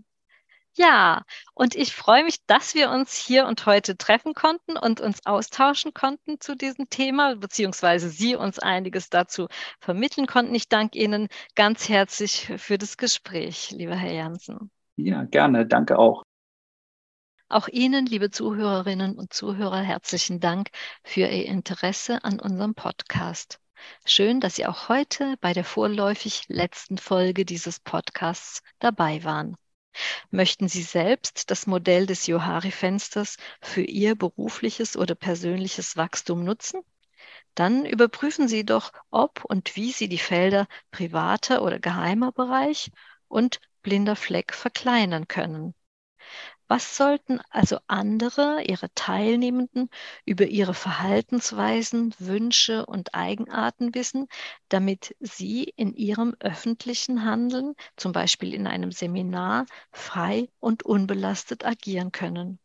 Ja, 0.75 1.25
und 1.53 1.75
ich 1.75 1.95
freue 1.95 2.25
mich, 2.25 2.47
dass 2.47 2.75
wir 2.75 2.91
uns 2.91 3.15
hier 3.15 3.47
und 3.47 3.67
heute 3.67 3.99
treffen 3.99 4.33
konnten 4.33 4.79
und 4.79 5.03
uns 5.03 5.27
austauschen 5.27 5.93
konnten 5.93 6.41
zu 6.41 6.57
diesem 6.57 6.89
Thema, 6.89 7.37
beziehungsweise 7.37 8.09
Sie 8.09 8.37
uns 8.37 8.59
einiges 8.59 9.11
dazu 9.11 9.49
vermitteln 9.81 10.27
konnten. 10.27 10.55
Ich 10.55 10.71
danke 10.71 10.99
Ihnen 10.99 11.29
ganz 11.57 11.91
herzlich 11.91 12.51
für 12.57 12.79
das 12.79 12.97
Gespräch, 12.97 13.71
lieber 13.73 13.97
Herr 13.97 14.15
Jansen. 14.15 14.71
Ja, 14.97 15.25
gerne. 15.25 15.67
Danke 15.67 15.99
auch. 15.99 16.23
Auch 17.53 17.69
Ihnen, 17.69 18.07
liebe 18.07 18.31
Zuhörerinnen 18.31 19.15
und 19.19 19.35
Zuhörer, 19.35 19.83
herzlichen 19.83 20.41
Dank 20.41 20.71
für 21.05 21.27
Ihr 21.27 21.45
Interesse 21.45 22.25
an 22.25 22.41
unserem 22.41 22.75
Podcast. 22.75 23.61
Schön, 24.07 24.41
dass 24.41 24.55
Sie 24.55 24.65
auch 24.65 24.89
heute 24.89 25.37
bei 25.43 25.53
der 25.53 25.63
vorläufig 25.63 26.45
letzten 26.49 26.97
Folge 26.97 27.45
dieses 27.45 27.79
Podcasts 27.79 28.63
dabei 28.79 29.23
waren. 29.23 29.55
Möchten 30.31 30.67
Sie 30.67 30.81
selbst 30.81 31.51
das 31.51 31.67
Modell 31.67 32.07
des 32.07 32.27
Johari-Fensters 32.27 33.37
für 33.61 33.83
Ihr 33.83 34.15
berufliches 34.15 34.97
oder 34.97 35.15
persönliches 35.15 35.99
Wachstum 35.99 36.45
nutzen? 36.45 36.81
Dann 37.55 37.85
überprüfen 37.85 38.49
Sie 38.49 38.65
doch, 38.65 38.95
ob 39.11 39.45
und 39.45 39.77
wie 39.77 39.93
Sie 39.93 40.09
die 40.09 40.17
Felder 40.17 40.67
privater 40.91 41.61
oder 41.61 41.79
geheimer 41.79 42.33
Bereich 42.33 42.91
und 43.29 43.61
blinder 43.83 44.17
Fleck 44.17 44.55
verkleinern 44.55 45.29
können. 45.29 45.75
Was 46.73 46.97
sollten 46.97 47.43
also 47.51 47.81
andere, 47.87 48.63
ihre 48.65 48.89
Teilnehmenden, 48.95 49.91
über 50.25 50.47
ihre 50.47 50.73
Verhaltensweisen, 50.73 52.15
Wünsche 52.19 52.87
und 52.87 53.15
Eigenarten 53.15 53.95
wissen, 53.95 54.27
damit 54.71 55.15
sie 55.21 55.65
in 55.65 55.93
ihrem 55.93 56.35
öffentlichen 56.41 57.27
Handeln, 57.27 57.75
zum 57.99 58.13
Beispiel 58.13 58.55
in 58.55 58.67
einem 58.67 58.91
Seminar, 58.91 59.67
frei 59.91 60.49
und 60.61 60.83
unbelastet 60.83 61.63
agieren 61.67 62.11
können? 62.11 62.59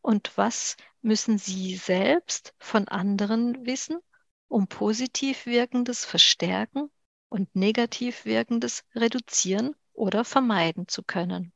Und 0.00 0.30
was 0.36 0.76
müssen 1.00 1.38
Sie 1.38 1.74
selbst 1.74 2.54
von 2.58 2.86
anderen 2.86 3.66
wissen, 3.66 3.98
um 4.46 4.68
positiv 4.68 5.44
wirkendes 5.44 6.04
verstärken 6.04 6.88
und 7.28 7.56
negativ 7.56 8.24
wirkendes 8.24 8.84
reduzieren 8.94 9.74
oder 9.92 10.24
vermeiden 10.24 10.86
zu 10.86 11.02
können? 11.02 11.52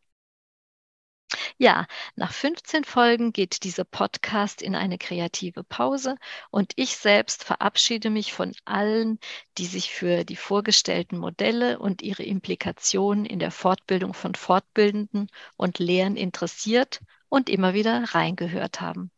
Ja, 1.58 1.86
nach 2.16 2.32
15 2.34 2.84
Folgen 2.84 3.32
geht 3.32 3.64
dieser 3.64 3.84
Podcast 3.84 4.60
in 4.60 4.74
eine 4.74 4.98
kreative 4.98 5.64
Pause 5.64 6.16
und 6.50 6.72
ich 6.76 6.98
selbst 6.98 7.44
verabschiede 7.44 8.10
mich 8.10 8.34
von 8.34 8.52
allen, 8.66 9.18
die 9.56 9.64
sich 9.64 9.90
für 9.90 10.24
die 10.24 10.36
vorgestellten 10.36 11.16
Modelle 11.16 11.78
und 11.78 12.02
ihre 12.02 12.24
Implikationen 12.24 13.24
in 13.24 13.38
der 13.38 13.50
Fortbildung 13.50 14.12
von 14.12 14.34
Fortbildenden 14.34 15.28
und 15.56 15.78
Lehren 15.78 16.16
interessiert 16.16 17.00
und 17.30 17.48
immer 17.48 17.72
wieder 17.72 18.04
reingehört 18.14 18.82
haben. 18.82 19.10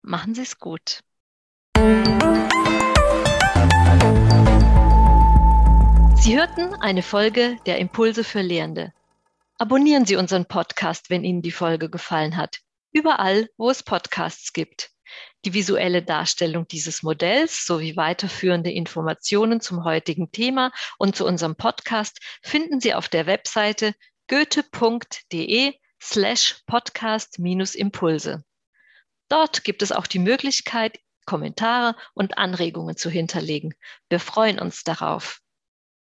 Machen 0.00 0.36
Sie 0.36 0.42
es 0.42 0.60
gut. 0.60 1.00
Sie 6.14 6.38
hörten 6.38 6.74
eine 6.80 7.02
Folge 7.02 7.56
der 7.66 7.78
Impulse 7.78 8.22
für 8.22 8.42
Lehrende. 8.42 8.92
Abonnieren 9.64 10.04
Sie 10.04 10.16
unseren 10.16 10.44
Podcast, 10.44 11.08
wenn 11.08 11.24
Ihnen 11.24 11.40
die 11.40 11.50
Folge 11.50 11.88
gefallen 11.88 12.36
hat. 12.36 12.58
Überall, 12.92 13.48
wo 13.56 13.70
es 13.70 13.82
Podcasts 13.82 14.52
gibt. 14.52 14.90
Die 15.46 15.54
visuelle 15.54 16.02
Darstellung 16.02 16.68
dieses 16.68 17.02
Modells 17.02 17.64
sowie 17.64 17.96
weiterführende 17.96 18.70
Informationen 18.70 19.62
zum 19.62 19.82
heutigen 19.82 20.30
Thema 20.30 20.70
und 20.98 21.16
zu 21.16 21.24
unserem 21.24 21.56
Podcast 21.56 22.18
finden 22.42 22.78
Sie 22.78 22.92
auf 22.92 23.08
der 23.08 23.24
Webseite 23.24 23.94
goethe.de 24.28 25.72
slash 25.98 26.62
podcast-impulse. 26.66 28.44
Dort 29.30 29.64
gibt 29.64 29.80
es 29.80 29.92
auch 29.92 30.06
die 30.06 30.18
Möglichkeit, 30.18 30.98
Kommentare 31.24 31.96
und 32.12 32.36
Anregungen 32.36 32.98
zu 32.98 33.08
hinterlegen. 33.08 33.72
Wir 34.10 34.20
freuen 34.20 34.58
uns 34.58 34.84
darauf. 34.84 35.40